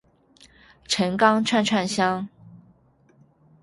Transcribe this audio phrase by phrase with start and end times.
[0.87, 2.27] 陈钢串串香